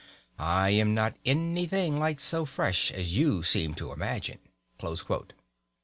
[0.39, 4.39] I am not anything like so fresh as you seem to imagine."